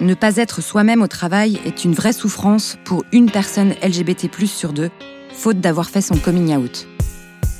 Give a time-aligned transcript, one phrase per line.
[0.00, 4.72] ne pas être soi-même au travail est une vraie souffrance pour une personne LGBT+ sur
[4.72, 4.90] deux,
[5.32, 6.86] faute d'avoir fait son coming out.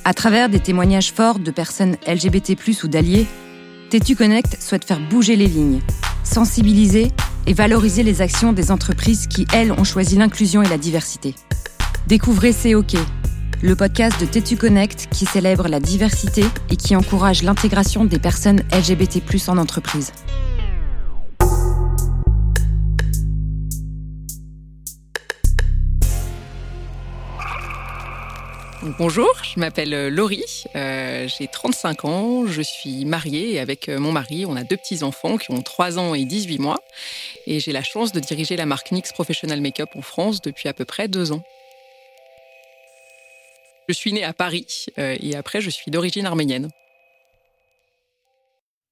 [0.04, 3.26] À travers des témoignages forts de personnes LGBT+ ou d'alliés,
[3.90, 5.80] Tétu Connect souhaite faire bouger les lignes,
[6.24, 7.12] sensibiliser
[7.46, 11.34] et valoriser les actions des entreprises qui, elles, ont choisi l'inclusion et la diversité.
[12.08, 12.96] Découvrez C'est OK,
[13.62, 18.62] le podcast de Tétu Connect qui célèbre la diversité et qui encourage l'intégration des personnes
[18.72, 20.12] LGBT+ en entreprise.
[28.84, 34.00] Bonjour, je m'appelle euh, Laurie, euh, j'ai 35 ans, je suis mariée et avec euh,
[34.00, 36.80] mon mari, on a deux petits-enfants qui ont 3 ans et 18 mois
[37.46, 40.72] et j'ai la chance de diriger la marque NYX Professional Makeup en France depuis à
[40.72, 41.44] peu près deux ans.
[43.88, 46.68] Je suis née à Paris et après je suis d'origine arménienne.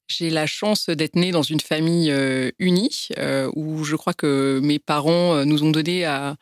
[0.06, 2.14] J'ai la chance d'être née dans une famille
[2.60, 3.08] unie
[3.56, 6.36] où je crois que mes parents nous ont donné à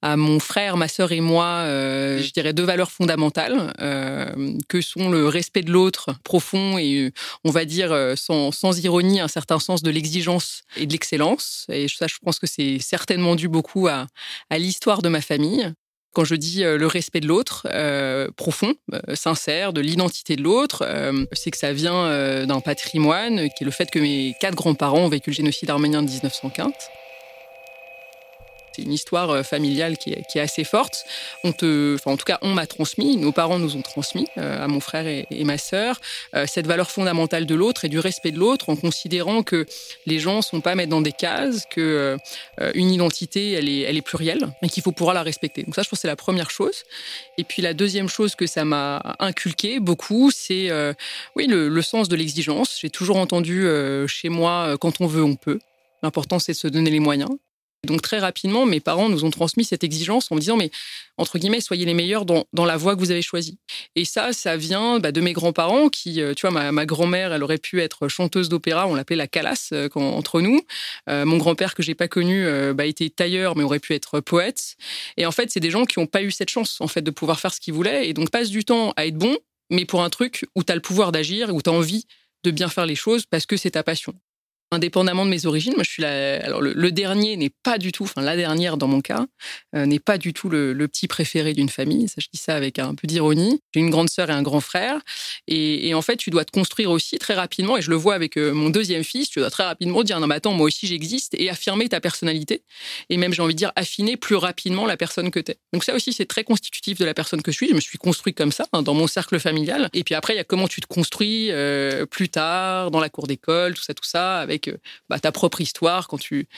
[0.00, 4.80] à mon frère, ma sœur et moi, euh, je dirais deux valeurs fondamentales euh, que
[4.80, 7.10] sont le respect de l'autre profond et euh,
[7.44, 11.66] on va dire sans, sans ironie un certain sens de l'exigence et de l'excellence.
[11.68, 14.06] Et ça, je pense que c'est certainement dû beaucoup à,
[14.50, 15.72] à l'histoire de ma famille.
[16.14, 17.68] Quand je dis le respect de l'autre,
[18.36, 18.74] profond,
[19.14, 20.88] sincère, de l'identité de l'autre,
[21.32, 25.08] c'est que ça vient d'un patrimoine qui est le fait que mes quatre grands-parents ont
[25.08, 26.72] vécu le génocide arménien de 1915
[28.78, 31.04] c'est une histoire euh, familiale qui est, assez forte.
[31.42, 34.78] Enfin, en tout cas, on m'a transmis, nos parents nous ont transmis euh, à mon
[34.78, 36.00] frère et, ma sœur
[36.34, 39.66] euh, cette valeur fondamentale de l'autre et du respect de l'autre, en considérant que
[40.06, 42.16] les gens sont pas mettre dans des cases, que
[42.74, 45.62] une identité elle est, elle est plurielle et qu'il faut pouvoir la respecter.
[45.62, 46.84] Donc ça, je pense, c'est la première chose.
[47.38, 50.70] Et puis la deuxième chose que ça m'a inculqué beaucoup, c'est
[51.34, 52.78] oui le, sens de l'exigence.
[52.80, 53.66] J'ai toujours entendu
[54.06, 55.58] chez moi quand on veut, on peut.
[56.02, 57.30] L'important, c'est de se donner les moyens.
[57.86, 60.70] Donc très rapidement, mes parents nous ont transmis cette exigence en me disant, mais
[61.16, 63.58] entre guillemets, soyez les meilleurs dans, la voie que vous avez choisie.
[63.94, 67.42] Et ça, ça vient bah, de mes grands-parents qui, euh, tu vois, ma, grand-mère, elle
[67.44, 70.60] aurait pu être chanteuse d'opéra, on l'appelait la calasse euh, entre nous.
[71.08, 74.76] Euh, mon grand-père que j'ai pas connu, bah, était tailleur, mais aurait pu être poète.
[75.16, 77.10] Et en fait, c'est des gens qui n'ont pas eu cette chance, en fait, de
[77.10, 79.36] pouvoir faire ce qu'ils voulaient et donc passent du temps à être bons,
[79.70, 82.06] mais pour un truc où tu as le pouvoir d'agir, où tu as envie
[82.44, 84.14] de bien faire les choses parce que c'est ta passion
[84.70, 85.74] indépendamment de mes origines.
[85.74, 86.44] Moi, je suis la...
[86.44, 89.26] Alors, le, dernier n'est pas du tout, enfin, la dernière dans mon cas,
[89.74, 92.08] euh, n'est pas du tout le, petit préféré d'une famille.
[92.08, 93.60] Ça, je dis ça avec un peu d'ironie.
[93.74, 95.00] J'ai une grande sœur et un grand frère.
[95.46, 97.76] Et, en fait, tu dois te construire aussi très rapidement.
[97.76, 99.28] Et je le vois avec euh, mon deuxième fils.
[99.30, 101.34] Tu dois très rapidement dire, non, mais attends, moi aussi, j'existe.
[101.34, 102.62] Et affirmer ta personnalité.
[103.10, 105.56] Et même, j'ai envie de dire, affiner plus rapidement la personne que tu es.
[105.72, 107.68] Donc, ça aussi, c'est très constitutif de la personne que je suis.
[107.68, 109.88] Je me suis construit comme ça, hein, dans mon cercle familial.
[109.92, 113.08] Et puis après, il y a comment tu te construis euh, plus tard, dans la
[113.08, 114.57] cour d'école, tout ça, tout ça, avec
[115.08, 116.48] bah, ta propre histoire quand tu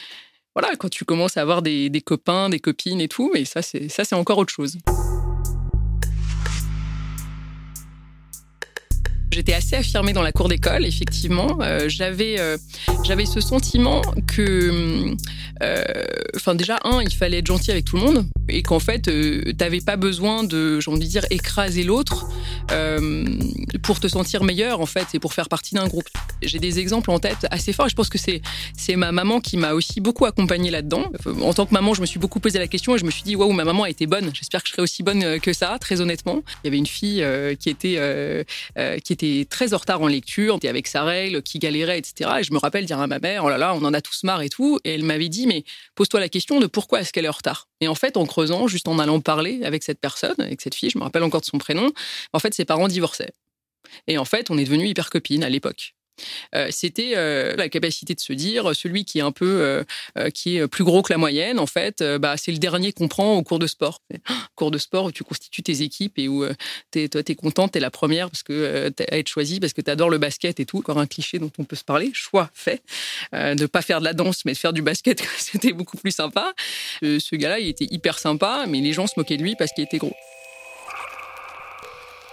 [0.55, 3.33] voilà quand tu commences à avoir des, des copains, des copines et tout.
[3.45, 4.79] C'est ça, c'est encore autre chose.
[9.33, 11.59] J'étais assez affirmée dans la cour d'école, effectivement.
[11.63, 12.57] Euh, j'avais, euh,
[13.05, 15.15] j'avais ce sentiment que,
[15.63, 15.85] euh,
[16.35, 19.09] enfin déjà un, il fallait être gentil avec tout le monde et qu'en fait,
[19.57, 22.27] t'avais pas besoin de, j'ai envie de dire, écraser l'autre
[23.83, 26.09] pour te sentir meilleur en fait et pour faire partie d'un groupe.
[26.43, 28.43] J'ai des exemples en tête assez forts et je pense que c'est
[28.77, 31.05] c'est ma maman qui m'a aussi beaucoup accompagnée là-dedans.
[31.43, 33.23] En tant que maman, je me suis beaucoup posé la question et je me suis
[33.23, 34.31] dit waouh, ma maman a été bonne.
[34.35, 36.43] J'espère que je serai aussi bonne que ça, très honnêtement.
[36.65, 37.25] Il y avait une fille
[37.61, 38.45] qui était
[39.05, 42.31] qui était était très en retard en lecture, était avec sa règle, qui galérait, etc.
[42.41, 44.23] Et je me rappelle dire à ma mère, oh là là, on en a tous
[44.25, 44.79] marre et tout.
[44.85, 45.65] Et elle m'avait dit, mais
[45.95, 47.69] pose-toi la question de pourquoi est-ce qu'elle est en retard?
[47.81, 50.91] Et en fait, en creusant, juste en allant parler avec cette personne, avec cette fille,
[50.91, 51.91] je me rappelle encore de son prénom,
[52.33, 53.33] en fait, ses parents divorçaient.
[54.07, 55.95] Et en fait, on est devenus hyper copines à l'époque.
[56.55, 59.85] Euh, c'était euh, la capacité de se dire celui qui est un peu
[60.19, 63.09] euh, qui est plus gros que la moyenne en fait bah, c'est le dernier qu'on
[63.09, 64.01] prend au cours de sport.
[64.57, 67.77] Cours de sport où tu constitues tes équipes et où es, toi tu es contente
[67.77, 70.67] es la première parce que à être choisie parce que tu adores le basket et
[70.67, 70.79] tout.
[70.79, 72.83] Encore un cliché dont on peut se parler choix fait.
[73.33, 76.53] De pas faire de la danse mais de faire du basket c'était beaucoup plus sympa.
[77.03, 79.85] Ce gars-là il était hyper sympa mais les gens se moquaient de lui parce qu'il
[79.85, 80.15] était gros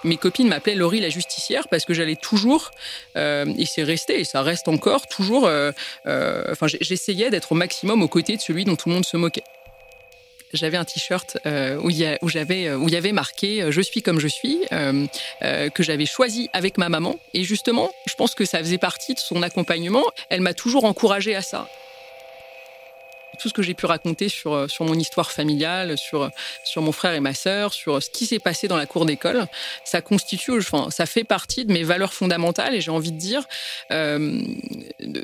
[0.03, 2.71] mes copines m'appelaient Laurie la justicière parce que j'allais toujours,
[3.15, 5.71] euh, et c'est resté, et ça reste encore, toujours, euh,
[6.05, 9.17] euh, enfin, j'essayais d'être au maximum aux côtés de celui dont tout le monde se
[9.17, 9.44] moquait.
[10.53, 14.29] J'avais un t-shirt où il j'avais, où il y avait marqué Je suis comme je
[14.29, 17.19] suis, que j'avais choisi avec ma maman.
[17.33, 20.05] Et justement, je pense que ça faisait partie de son accompagnement.
[20.29, 21.67] Elle m'a toujours encouragée à ça
[23.39, 26.30] tout ce que j'ai pu raconter sur, sur mon histoire familiale, sur,
[26.63, 29.48] sur mon frère et ma sœur, sur ce qui s'est passé dans la cour d'école,
[29.84, 33.45] ça constitue, enfin, ça fait partie de mes valeurs fondamentales et j'ai envie de dire,
[33.92, 34.18] euh,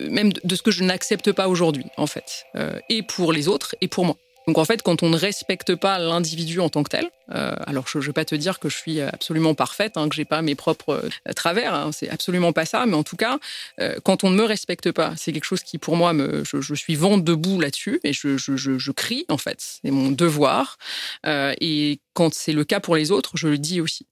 [0.09, 3.75] même de ce que je n'accepte pas aujourd'hui, en fait, euh, et pour les autres
[3.81, 4.17] et pour moi.
[4.47, 7.87] Donc en fait, quand on ne respecte pas l'individu en tant que tel, euh, alors
[7.87, 10.41] je ne vais pas te dire que je suis absolument parfaite, hein, que j'ai pas
[10.41, 13.39] mes propres euh, travers, hein, c'est absolument pas ça, mais en tout cas,
[13.79, 16.73] euh, quand on ne me respecte pas, c'est quelque chose qui pour moi, me, je,
[16.73, 20.77] suis vent debout là-dessus et je, crie en fait, c'est mon devoir.
[21.25, 24.05] et quand c'est le cas pour les autres, je le dis aussi.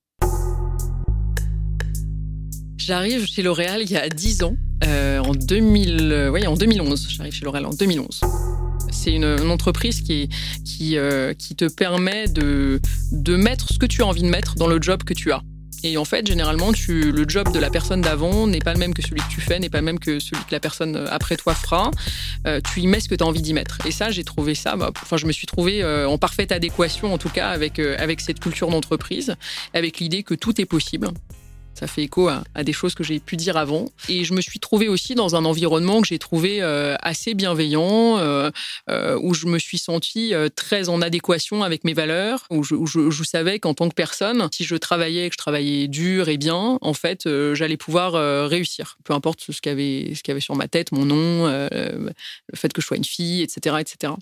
[2.77, 7.07] J'arrive chez L'Oréal il y a 10 ans, en, 2000, oui, en 2011.
[7.09, 8.21] J'arrive chez L'Oréal en 2011.
[8.91, 10.29] C'est une, entreprise qui,
[10.65, 12.79] qui, euh, qui te permet de,
[13.11, 15.41] de mettre ce que tu as envie de mettre dans le job que tu as.
[15.83, 18.93] Et en fait, généralement, tu, le job de la personne d'avant n'est pas le même
[18.93, 21.38] que celui que tu fais, n'est pas le même que celui que la personne après
[21.38, 21.89] toi fera.
[22.45, 23.79] Euh, tu y mets ce que tu as envie d'y mettre.
[23.88, 27.13] Et ça, j'ai trouvé ça, bah, enfin, je me suis trouvé euh, en parfaite adéquation,
[27.13, 29.35] en tout cas, avec, avec cette culture d'entreprise,
[29.73, 31.07] avec l'idée que tout est possible.
[31.81, 33.89] Ça fait écho à, des choses que j'ai pu dire avant.
[34.07, 38.19] Et je me suis trouvée aussi dans un environnement que j'ai trouvé euh, assez bienveillant,
[38.19, 38.51] euh,
[38.91, 43.57] euh, où je me suis sentie très en adéquation avec mes valeurs, où je, savais
[43.57, 47.27] qu'en tant que personne, si je travaillais, que je travaillais dur et bien, en fait,
[47.53, 48.13] j'allais pouvoir
[48.47, 48.99] réussir.
[49.03, 52.13] Peu importe ce qu'il y y avait sur ma tête, mon nom, le
[52.55, 54.13] fait que je sois une fille, etc., etc.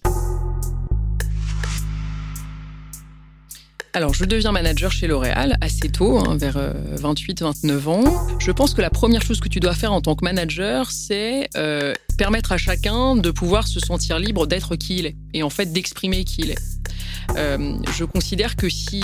[3.93, 6.57] Alors, je deviens manager chez L'Oréal assez tôt, hein, vers
[6.95, 8.27] 28-29 euh, ans.
[8.39, 11.49] Je pense que la première chose que tu dois faire en tant que manager, c'est
[11.57, 15.49] euh, permettre à chacun de pouvoir se sentir libre d'être qui il est et en
[15.49, 16.59] fait d'exprimer qui il est.
[17.35, 19.03] Euh, je considère que si,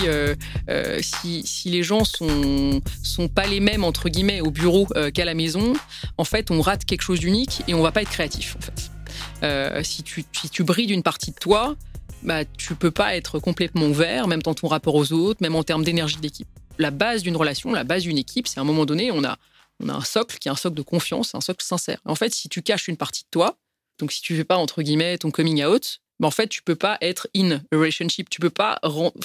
[1.02, 5.74] si, les gens sont, sont pas les mêmes entre guillemets au bureau qu'à la maison,
[6.18, 8.56] en fait, on rate quelque chose d'unique et on va pas être créatif.
[8.58, 11.76] En fait, si tu, si tu brides une partie de toi,
[12.24, 15.64] bah, tu peux pas être complètement vert, même dans ton rapport aux autres, même en
[15.64, 16.48] termes d'énergie d'équipe.
[16.78, 19.38] La base d'une relation, la base d'une équipe, c'est à un moment donné, on a,
[19.80, 22.00] on a un socle qui est un socle de confiance, un socle sincère.
[22.06, 23.58] En fait, si tu caches une partie de toi,
[24.00, 26.76] donc si tu fais pas entre guillemets ton coming out, bah en fait, tu peux
[26.76, 28.80] pas être in a relationship, tu peux pas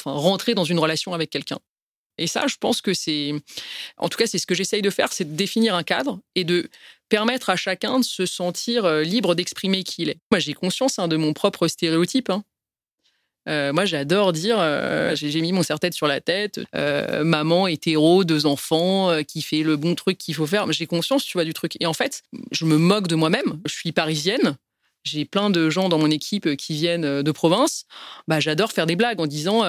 [0.05, 1.59] rentrer dans une relation avec quelqu'un.
[2.19, 3.33] Et ça, je pense que c'est,
[3.97, 6.45] en tout cas, c'est ce que j'essaye de faire, c'est de définir un cadre et
[6.45, 6.69] de
[7.09, 10.19] permettre à chacun de se sentir euh, libre d'exprimer qui il est.
[10.31, 12.29] Moi, j'ai conscience hein, de mon propre stéréotype.
[12.29, 12.45] Hein.
[13.49, 18.25] Euh, moi, j'adore dire, euh, j'ai mis mon serre-tête sur la tête, euh, maman hétéro,
[18.25, 20.71] deux enfants, qui fait le bon truc qu'il faut faire.
[20.73, 21.77] J'ai conscience, tu vois, du truc.
[21.81, 22.23] Et en fait,
[22.53, 23.61] je me moque de moi-même.
[23.67, 24.57] Je suis parisienne.
[25.03, 27.87] J'ai plein de gens dans mon équipe qui viennent de province.
[28.29, 29.61] Bah, j'adore faire des blagues en disant,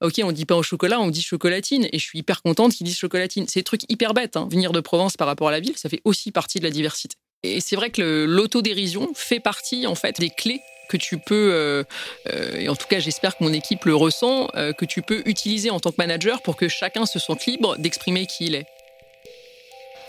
[0.00, 1.88] ok, on dit pas au chocolat, on dit chocolatine.
[1.92, 3.44] Et je suis hyper contente qu'ils disent chocolatine.
[3.48, 4.36] C'est des trucs hyper bêtes.
[4.38, 4.48] Hein.
[4.50, 7.16] Venir de province par rapport à la ville, ça fait aussi partie de la diversité.
[7.42, 10.60] Et c'est vrai que l'autodérision fait partie en fait des clés
[10.92, 11.84] que tu peux, euh,
[12.28, 15.22] euh, et en tout cas j'espère que mon équipe le ressent, euh, que tu peux
[15.24, 18.66] utiliser en tant que manager pour que chacun se sente libre d'exprimer qui il est.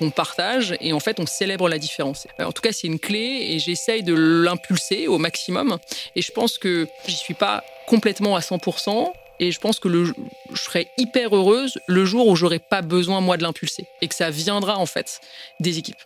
[0.02, 2.28] On partage et en fait on célèbre la différence.
[2.40, 5.78] En tout cas c'est une clé et j'essaye de l'impulser au maximum.
[6.18, 9.14] Et je pense que j'y suis pas complètement à 100%.
[9.40, 10.14] Et je pense que je
[10.62, 14.30] serai hyper heureuse le jour où j'aurai pas besoin moi de l'impulser et que ça
[14.30, 15.22] viendra en fait
[15.60, 16.04] des équipes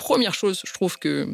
[0.00, 1.28] première chose, je trouve que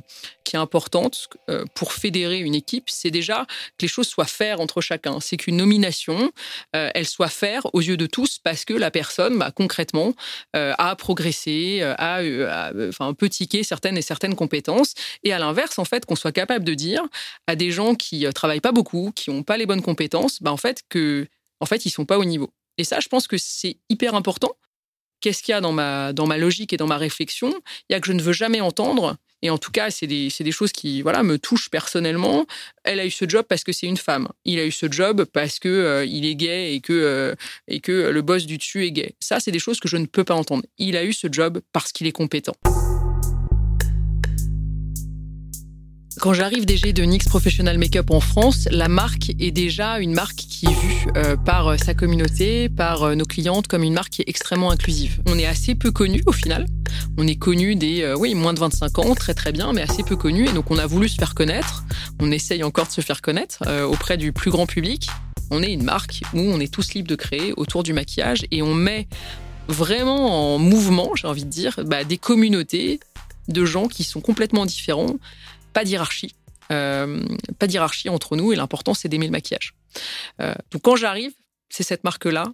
[0.44, 3.46] qui est importante euh, pour fédérer une équipe, c'est déjà
[3.78, 5.18] que les choses soient faites entre chacun.
[5.20, 6.32] C'est qu'une nomination,
[6.74, 10.14] euh, elle soit faire aux yeux de tous parce que la personne, bah, concrètement,
[10.54, 12.20] euh, a progressé, a,
[12.88, 14.94] enfin, peut tiquer certaines et certaines compétences.
[15.22, 17.02] Et à l'inverse, en fait, qu'on soit capable de dire
[17.46, 20.56] à des gens qui travaillent pas beaucoup, qui n'ont pas les bonnes compétences, bah, en
[20.56, 21.26] fait, que,
[21.60, 22.52] en fait, ils sont pas au niveau.
[22.78, 24.56] Et ça, je pense que c'est hyper important
[25.20, 27.52] qu'est-ce qu'il y a dans ma, dans ma logique et dans ma réflexion
[27.88, 29.16] Il y a que je ne veux jamais entendre.
[29.42, 32.46] Et en tout cas, c'est des, des, choses qui voilà, me touchent personnellement.
[32.84, 34.28] Elle a eu ce job parce que c'est une femme.
[34.44, 37.34] Il a eu ce job parce que euh, il est gay et que, euh,
[37.68, 39.14] et que le boss du dessus est gay.
[39.20, 40.64] Ça, c'est des choses que je ne peux pas entendre.
[40.78, 42.56] Il a eu ce job parce qu'il est compétent.
[46.20, 50.36] Quand j'arrive DG de NYX Professional Makeup en France, la marque est déjà une marque
[50.36, 54.10] qui est vue euh, par euh, sa communauté, par euh, nos clientes comme une marque
[54.10, 55.20] qui est extrêmement inclusive.
[55.26, 56.66] On est assez peu connu au final.
[57.18, 60.16] On est connu des oui moins de 25 ans, très très bien, mais assez peu
[60.16, 60.48] connu.
[60.48, 61.84] Et donc on a voulu se faire connaître.
[62.18, 65.08] On essaye encore de se faire connaître auprès du plus grand public.
[65.50, 68.62] On est une marque où on est tous libres de créer autour du maquillage et
[68.62, 69.06] on met
[69.68, 73.00] vraiment en mouvement, j'ai envie de dire, bah, des communautés
[73.48, 75.16] de gens qui sont complètement différents
[75.76, 76.34] pas d'hierarchie.
[76.72, 77.22] Euh,
[77.58, 79.74] pas d'hierarchie entre nous et l'important c'est d'aimer le maquillage.
[80.40, 81.32] Euh, donc quand j'arrive,
[81.68, 82.46] c'est cette marque-là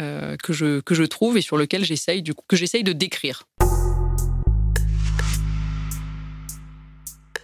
[0.00, 3.44] euh, que, je, que je trouve et sur lequel j'essaye que j'essaye de décrire.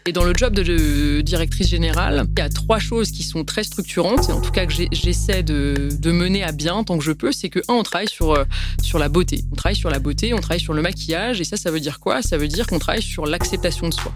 [0.08, 3.62] Et dans le job de, directrice générale, il y a trois choses qui sont très
[3.62, 7.30] structurantes, et en tout cas que j'essaie de, mener à bien tant que je peux.
[7.30, 8.44] C'est que, un, on travaille sur, euh,
[8.82, 9.44] sur la beauté.
[9.52, 12.00] On travaille sur la beauté, on travaille sur le maquillage, et ça, ça veut dire
[12.00, 12.22] quoi?
[12.22, 14.10] Ça veut dire qu'on travaille sur l'acceptation de soi.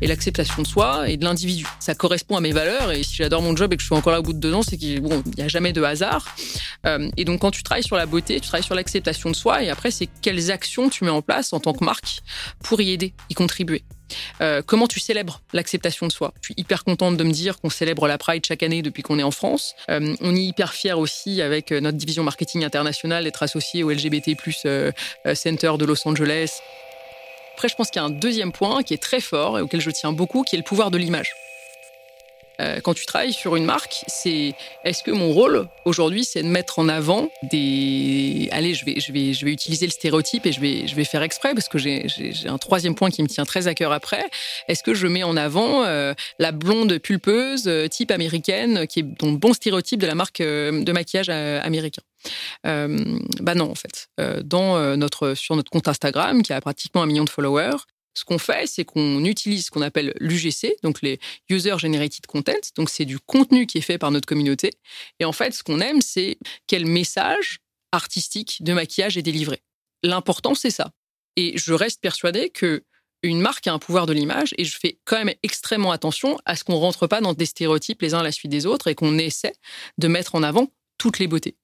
[0.00, 1.66] Et l'acceptation de soi et de l'individu.
[1.78, 4.14] Ça correspond à mes valeurs, et si j'adore mon job et que je suis encore
[4.14, 6.24] là au bout de deux ans, c'est qu'il n'y a jamais de hasard.
[6.86, 9.62] Euh, et donc, quand tu travailles sur la beauté, tu travailles sur l'acceptation de soi,
[9.62, 12.20] et après, c'est quelles actions tu mets en place en tant que marque
[12.62, 13.84] pour y aider, y contribuer.
[14.40, 16.32] Euh, comment tu célèbres l'acceptation de soi?
[16.40, 19.18] Je suis hyper contente de me dire qu'on célèbre la Pride chaque année depuis qu'on
[19.18, 19.74] est en France.
[19.90, 23.90] Euh, on est hyper fiers aussi avec euh, notre division marketing international d'être associé au
[23.90, 24.36] LGBT+
[25.34, 26.60] Center de Los Angeles.
[27.54, 29.80] Après, je pense qu'il y a un deuxième point qui est très fort et auquel
[29.80, 31.32] je tiens beaucoup, qui est le pouvoir de l'image.
[32.60, 36.48] Euh, quand tu travailles sur une marque, c'est est-ce que mon rôle aujourd'hui, c'est de
[36.48, 38.48] mettre en avant des.
[38.52, 41.04] Allez, je vais, je vais, je vais utiliser le stéréotype et je vais, je vais
[41.04, 42.06] faire exprès parce que j'ai
[42.46, 44.24] un troisième point qui me tient très à cœur après.
[44.68, 49.18] Est-ce que je mets en avant euh, la blonde pulpeuse euh, type américaine qui est
[49.18, 52.02] ton bon stéréotype de la marque de maquillage américain?
[52.64, 54.08] Bah non en fait.
[54.44, 57.76] dans notre sur notre compte Instagram qui a pratiquement un million de followers,
[58.14, 61.18] ce qu'on fait, c'est qu'on utilise ce qu'on appelle l'UGC, donc les
[61.48, 62.52] User Generated Content.
[62.76, 64.70] Donc, c'est du contenu qui est fait par notre communauté.
[65.20, 67.58] Et en fait, ce qu'on aime, c'est quel message
[67.92, 69.62] artistique de maquillage est délivré.
[70.02, 70.90] L'important, c'est ça.
[71.36, 72.84] Et je reste persuadée que
[73.22, 76.56] une marque a un pouvoir de l'image et je fais quand même extrêmement attention à
[76.56, 78.94] ce qu'on rentre pas dans des stéréotypes les uns à la suite des autres et
[78.94, 79.54] qu'on essaie
[79.96, 81.56] de mettre en avant toutes les beautés.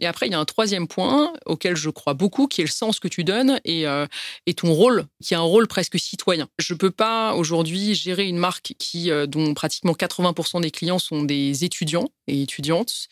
[0.00, 2.70] Et après, il y a un troisième point auquel je crois beaucoup, qui est le
[2.70, 4.06] sens que tu donnes et, euh,
[4.56, 6.48] ton rôle, qui est un rôle presque citoyen.
[6.58, 10.98] Je ne peux pas aujourd'hui gérer une marque qui, euh, dont pratiquement 80% des clients
[10.98, 13.08] sont des étudiants et étudiantes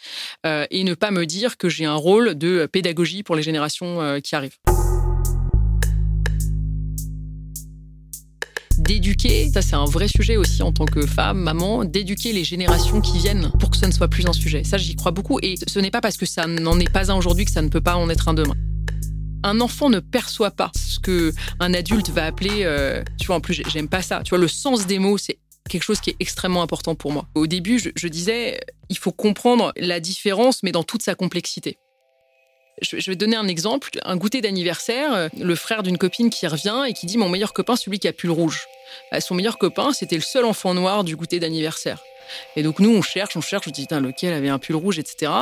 [0.46, 4.20] euh, et ne pas me dire que j'ai un rôle de pédagogie pour les générations
[4.22, 4.58] qui arrivent.
[8.80, 13.00] D'éduquer, ça c'est un vrai sujet aussi en tant que femme, maman, d'éduquer les générations
[13.00, 14.64] qui viennent pour que ce ne soit plus un sujet.
[14.64, 17.16] Ça j'y crois beaucoup et ce n'est pas parce que ça n'en est pas un
[17.16, 18.56] aujourd'hui que ça ne peut pas en être un demain.
[19.42, 23.40] Un enfant ne perçoit pas ce que un adulte va appeler, euh, tu vois, en
[23.40, 24.22] plus j'aime pas ça.
[24.24, 27.26] Tu vois, le sens des mots, c'est quelque chose qui est extrêmement important pour moi.
[27.34, 31.78] Au début, je disais, il faut comprendre la différence, mais dans toute sa complexité.
[32.80, 33.90] Je, vais donner un exemple.
[34.02, 37.52] Un goûter d'anniversaire, euh, le frère d'une copine qui revient et qui dit Mon meilleur
[37.52, 38.66] copain, celui qui a le rouge.
[39.12, 42.02] Euh, son meilleur copain, c'était le seul enfant noir du goûter d'anniversaire.
[42.56, 45.32] Et donc nous, on cherche, on cherche, on dit lequel avait un pull rouge, etc.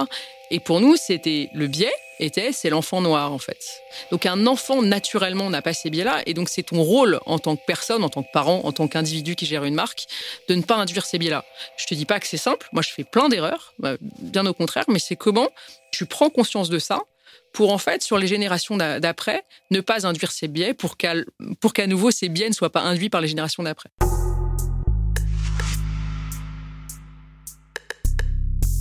[0.50, 3.83] Et pour nous, c'était le biais était, c'est l'enfant noir en fait.
[4.11, 7.57] Donc un enfant naturellement n'a pas ces biais-là, et donc c'est ton rôle en tant
[7.57, 10.07] que personne, en tant que parent, en tant qu'individu qui gère une marque,
[10.49, 11.45] de ne pas induire ces biais-là.
[11.76, 14.54] Je te dis pas que c'est simple, moi je fais plein d'erreurs, bah, bien au
[14.54, 15.49] contraire, mais c'est comment
[15.92, 17.00] tu prends conscience de ça
[17.52, 21.14] pour en fait, sur les générations d'après, ne pas induire ces biais pour qu'à
[21.86, 23.90] nouveau ces biais ne soient pas induits par les générations d'après.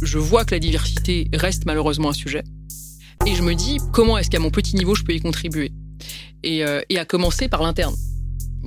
[0.04, 2.44] Je vois que la diversité reste malheureusement un sujet.
[3.26, 5.72] Et je me dis, comment est-ce qu'à mon petit niveau, je peux y contribuer?
[6.44, 7.96] Et, euh, et à commencer par l'interne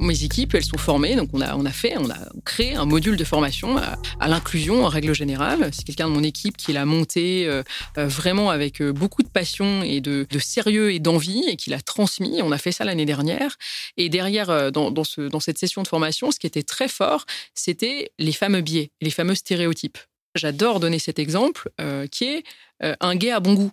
[0.00, 2.87] mes équipes, elles sont formées, donc on a, on a fait, on a créé un
[2.87, 5.71] module de formation à, l'inclusion en règle générale.
[5.73, 7.62] C'est quelqu'un de mon équipe qui l'a monté euh,
[7.99, 11.80] euh, vraiment avec euh, beaucoup de passion et de, sérieux et d'envie et qui l'a
[11.80, 12.40] transmis.
[12.42, 13.57] On a fait ça l'année dernière.
[13.97, 17.26] Et derrière, dans, dans, ce, dans cette session de formation, ce qui était très fort,
[17.54, 19.99] c'était les fameux biais, les fameux stéréotypes.
[20.35, 21.71] J'adore donner cet exemple
[22.11, 22.45] qui est
[22.80, 23.73] un gay a bon goût.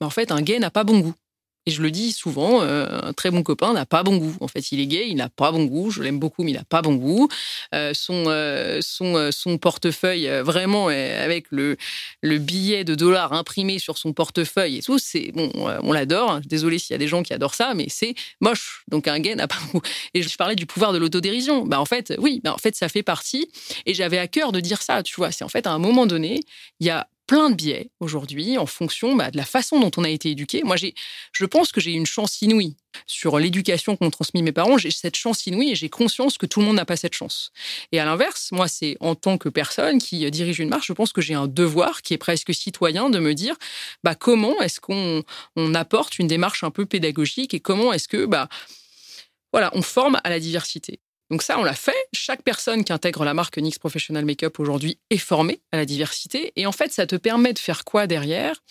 [0.00, 1.14] Mais en fait, un gay n'a pas bon goût.
[1.66, 4.36] Et je le dis souvent, euh, un très bon copain n'a pas bon goût.
[4.40, 5.90] En fait, il est gay, il n'a pas bon goût.
[5.90, 7.28] Je l'aime beaucoup, mais il n'a pas bon goût.
[7.74, 11.76] Euh, son euh, son, son portefeuille, vraiment, avec le,
[12.20, 16.40] le billet de dollars imprimé sur son portefeuille et tout, c'est bon, on l'adore.
[16.40, 18.84] Désolé s'il y a des gens qui adorent ça, mais c'est moche.
[18.88, 19.82] Donc un gay n'a pas bon goût.
[20.14, 21.64] Et je parlais du pouvoir de l'autodérision.
[21.64, 23.48] Bah en fait, oui, bah en fait, ça fait partie.
[23.86, 25.02] Et j'avais à cœur de dire ça.
[25.02, 26.40] Tu vois, c'est en fait à un moment donné,
[26.80, 30.04] il y a plein de biais aujourd'hui en fonction bah, de la façon dont on
[30.04, 30.62] a été éduqué.
[30.64, 30.94] Moi, j'ai,
[31.32, 32.76] je pense que j'ai une chance inouïe
[33.06, 34.78] sur l'éducation qu'ont transmis mes parents.
[34.78, 37.52] J'ai cette chance inouïe et j'ai conscience que tout le monde n'a pas cette chance.
[37.92, 41.12] Et à l'inverse, moi, c'est en tant que personne qui dirige une marche, je pense
[41.12, 43.56] que j'ai un devoir qui est presque citoyen de me dire
[44.02, 45.22] bah, comment est-ce qu'on
[45.56, 48.48] on apporte une démarche un peu pédagogique et comment est-ce que bah,
[49.52, 51.00] voilà, on forme à la diversité.
[51.32, 51.96] Donc ça, on l'a fait.
[52.12, 56.52] Chaque personne qui intègre la marque NYX Professional Makeup aujourd'hui est formée à la diversité.
[56.56, 58.62] Et en fait, ça te permet de faire quoi derrière?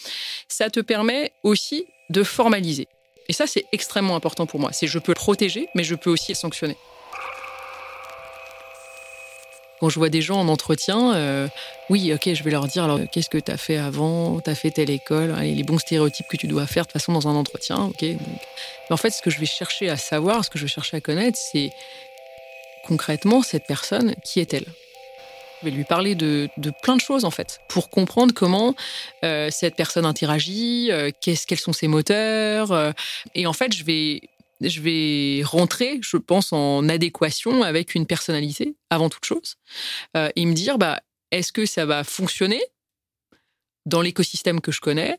[0.47, 2.87] Ça te permet aussi de formaliser.
[3.29, 4.69] Et ça, c'est extrêmement important pour moi.
[4.73, 6.77] C'est je peux protéger, mais je peux aussi sanctionner.
[9.79, 11.47] Quand je vois des gens en entretien, euh,
[11.89, 14.53] oui, ok, je vais leur dire alors qu'est-ce que tu as fait avant, tu as
[14.53, 17.33] fait telle école, les bons stéréotypes que tu dois faire de toute façon dans un
[17.33, 18.03] entretien, ok.
[18.03, 18.17] Mais
[18.91, 21.01] en fait, ce que je vais chercher à savoir, ce que je vais chercher à
[21.01, 21.71] connaître, c'est
[22.85, 24.65] concrètement cette personne, qui est-elle
[25.61, 26.49] je vais lui parler de,
[26.81, 28.75] plein de choses en fait, pour comprendre comment
[29.23, 32.71] euh, cette personne interagit, euh, qu'est-ce, quels sont ses moteurs.
[32.71, 32.91] Euh,
[33.35, 34.21] et en fait, je vais,
[34.59, 39.57] je vais rentrer, je pense, en adéquation avec une personnalité avant toute chose,
[40.35, 42.61] et me dire, bah, est-ce que ça va fonctionner
[43.85, 45.15] dans l'écosystème que je connais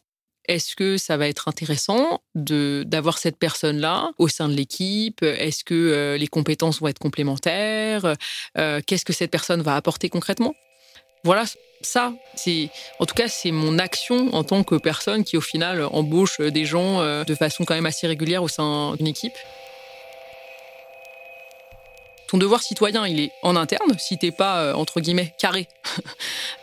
[0.49, 5.23] est-ce que ça va être intéressant de d'avoir cette personne-là au sein de l'équipe?
[5.23, 8.15] Est-ce que euh, les compétences vont être complémentaires?
[8.59, 10.55] Euh, Qu'est-ce que cette personne va apporter concrètement?
[11.25, 11.45] Voilà,
[11.83, 15.85] ça, c'est en tout cas c'est mon action en tant que personne qui au final
[15.85, 19.35] embauche des gens euh, de façon quand même assez régulière au sein d'une équipe.
[22.33, 25.69] Ton devoir citoyen, il est en interne, si t'es pas, euh, entre guillemets, carré.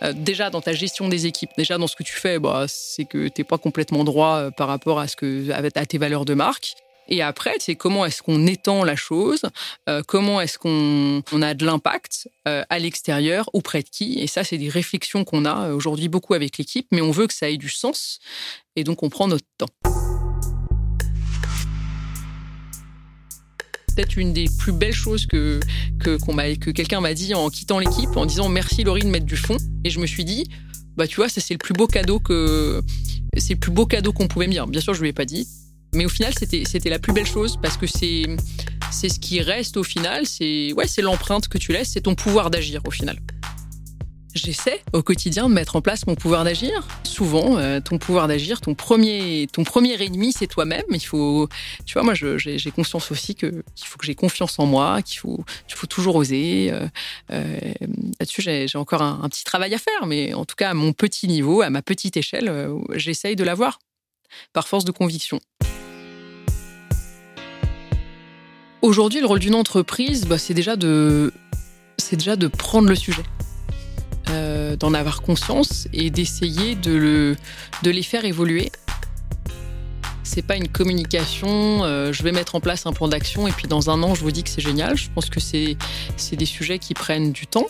[0.01, 3.03] Euh, déjà dans ta gestion des équipes, déjà dans ce que tu fais, bah, c'est
[3.03, 6.33] que t'es pas complètement droit euh, par rapport à, ce que, à tes valeurs de
[6.33, 6.75] marque.
[7.09, 9.41] Et après, c'est comment est-ce qu'on étend la chose,
[10.07, 14.19] comment est-ce qu'on on a de l'impact à l'extérieur, auprès de qui.
[14.19, 17.33] Et ça, c'est des réflexions qu'on a aujourd'hui beaucoup avec l'équipe, mais on veut que
[17.33, 18.19] ça ait du sens.
[18.77, 20.08] Et donc, on prend notre temps.
[23.99, 25.59] Peut-être une des plus belles choses que,
[25.99, 26.17] que,
[26.55, 29.57] que quelqu'un m'a dit en quittant l'équipe, en disant merci Laurie de mettre du fond.
[29.83, 30.47] Et je me suis dit,
[30.95, 32.81] bah tu vois, ça c'est le plus beau cadeau que
[33.35, 34.67] c'est le plus beau cadeau qu'on pouvait me dire.
[34.67, 35.45] Bien sûr, je lui ai pas dit,
[35.93, 38.23] mais au final, c'était c'était la plus belle chose parce que c'est
[38.89, 40.25] c'est ce qui reste au final.
[40.25, 43.19] C'est ouais, c'est l'empreinte que tu laisses, c'est ton pouvoir d'agir au final.
[44.35, 46.87] J'essaie au quotidien de mettre en place mon pouvoir d'agir.
[47.03, 50.85] Souvent, euh, ton pouvoir d'agir, ton premier, ton premier ennemi, c'est toi-même.
[50.91, 51.49] Il faut,
[51.85, 55.43] tu vois, moi, j'ai conscience aussi qu'il faut que j'ai confiance en moi, qu'il faut,
[55.67, 56.69] qu'il faut toujours oser.
[56.71, 56.87] Euh,
[57.31, 57.59] euh,
[58.19, 61.27] là-dessus, j'ai encore un, petit travail à faire, mais en tout cas, à mon petit
[61.27, 62.53] niveau, à ma petite échelle,
[62.93, 63.79] j'essaye de l'avoir
[64.53, 65.39] par force de conviction.
[68.83, 71.33] Aujourd'hui, le rôle d'une entreprise, bah, c'est déjà de,
[71.97, 73.23] c'est déjà de prendre le sujet.
[74.69, 77.35] Euh, d'en avoir conscience et d'essayer de, le,
[77.83, 78.71] de les faire évoluer.
[80.23, 83.67] C'est pas une communication, euh, je vais mettre en place un plan d'action et puis
[83.67, 84.95] dans un an je vous dis que c'est génial.
[84.95, 85.77] Je pense que c'est
[86.31, 87.67] des sujets qui prennent du temps.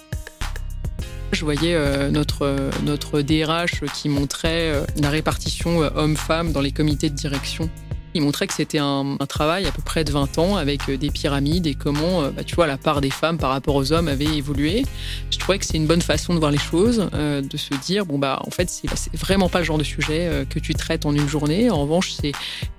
[1.31, 7.15] Je voyais euh, notre, notre DRH qui montrait la répartition homme-femme dans les comités de
[7.15, 7.69] direction
[8.13, 11.11] il montrait que c'était un, travail à peu près de 20 ans avec euh, des
[11.11, 14.07] pyramides et comment, euh, bah, tu vois, la part des femmes par rapport aux hommes
[14.07, 14.83] avait évolué.
[15.29, 18.05] Je trouvais que c'est une bonne façon de voir les choses, euh, de se dire,
[18.05, 21.13] bon, bah, en fait, c'est vraiment pas le genre de sujet que tu traites en
[21.13, 21.69] une journée.
[21.69, 22.31] En revanche, c'est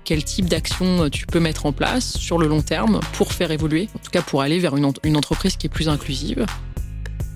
[0.03, 3.87] quel type d'action tu peux mettre en place sur le long terme pour faire évoluer,
[3.95, 6.45] en tout cas pour aller vers une entreprise qui est plus inclusive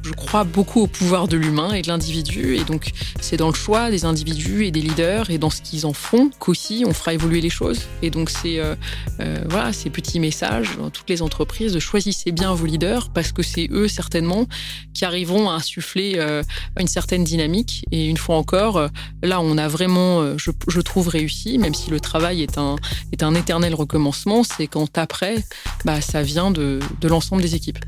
[0.05, 2.55] je crois beaucoup au pouvoir de l'humain et de l'individu.
[2.55, 2.91] Et donc,
[3.21, 6.29] c'est dans le choix des individus et des leaders et dans ce qu'ils en font
[6.39, 7.81] qu'aussi on fera évoluer les choses.
[8.03, 8.75] Et donc, c'est euh,
[9.19, 13.41] euh, voilà, ces petits messages dans toutes les entreprises choisissez bien vos leaders parce que
[13.41, 14.45] c'est eux certainement
[14.93, 16.43] qui arriveront à insuffler euh,
[16.79, 17.85] une certaine dynamique.
[17.91, 18.89] Et une fois encore,
[19.23, 22.75] là, on a vraiment, je, je, trouve, réussi, même si le travail est un,
[23.11, 25.43] est un éternel recommencement, c'est quand après,
[25.83, 27.79] bah, ça vient de, de l'ensemble des équipes.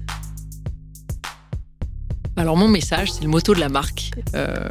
[2.38, 4.12] Alors mon message, c'est le motto de la marque.
[4.36, 4.68] Euh,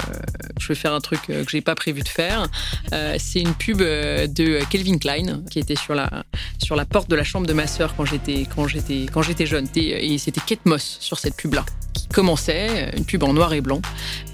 [0.61, 2.47] je vais faire un truc euh, que j'ai pas prévu de faire.
[2.93, 6.25] Euh, c'est une pub de Kelvin Klein qui était sur la
[6.59, 9.47] sur la porte de la chambre de ma sœur quand j'étais quand j'étais quand j'étais
[9.47, 9.67] jeune.
[9.75, 13.61] Et c'était Kate Moss sur cette pub là qui commençait une pub en noir et
[13.61, 13.81] blanc.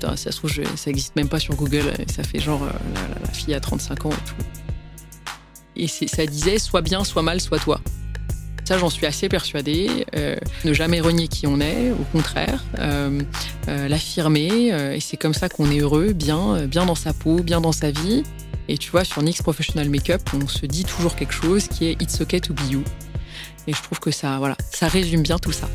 [0.02, 1.90] ça se trouve ça existe même pas sur Google.
[2.14, 4.44] Ça fait genre la, la fille à 35 ans et tout.
[5.74, 7.80] Et ça disait soit bien, soit mal, soit toi.
[8.78, 10.06] J'en suis assez persuadée.
[10.16, 13.20] Euh, ne jamais renier qui on est, au contraire, euh,
[13.68, 14.68] euh, l'affirmer.
[14.94, 17.90] et c'est comme ça qu'on est heureux, bien, bien dans sa peau, bien dans sa
[17.90, 18.22] vie.
[18.68, 22.00] Et tu vois, sur NYX Professional Makeup, on se dit toujours quelque chose qui est
[22.00, 22.84] It's okay to be you.
[23.66, 25.68] Et je trouve que ça, voilà, ça résume bien tout ça.